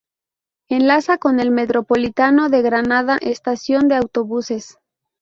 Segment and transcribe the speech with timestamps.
[0.67, 4.79] Enlaza con el Metropolitano de Granada Estación de Autobuses.